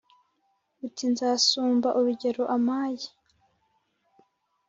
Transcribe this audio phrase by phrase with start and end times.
[0.85, 3.07] uti: nzasumba urugero ampaye